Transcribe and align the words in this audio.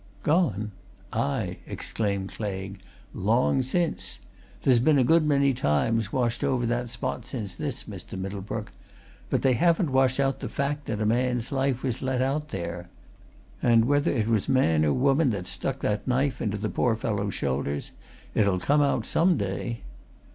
"Gone? 0.23 0.71
Aye!" 1.13 1.57
exclaimed 1.67 2.29
Claigue. 2.31 2.79
"Long 3.13 3.61
since. 3.61 4.17
There's 4.63 4.79
been 4.79 4.97
a 4.97 5.03
good 5.03 5.23
many 5.23 5.53
tides 5.53 6.11
washed 6.11 6.43
over 6.43 6.65
that 6.65 6.89
spot 6.89 7.27
since 7.27 7.53
this, 7.53 7.83
Mr. 7.83 8.17
Middlebrook. 8.17 8.71
But 9.29 9.43
they 9.43 9.53
haven't 9.53 9.91
washed 9.91 10.19
out 10.19 10.39
the 10.39 10.49
fact 10.49 10.87
that 10.87 11.01
a 11.01 11.05
man's 11.05 11.51
life 11.51 11.83
was 11.83 12.01
let 12.01 12.19
out 12.23 12.49
there! 12.49 12.89
And 13.61 13.85
whether 13.85 14.11
it 14.11 14.27
was 14.27 14.49
man 14.49 14.83
or 14.83 14.93
woman 14.93 15.29
that 15.29 15.45
stuck 15.45 15.81
that 15.81 16.07
knife 16.07 16.41
into 16.41 16.57
the 16.57 16.67
poor 16.69 16.95
fellow's 16.95 17.35
shoulders, 17.35 17.91
it'll 18.33 18.57
come 18.57 18.81
out, 18.81 19.05
some 19.05 19.37
day." 19.37 19.81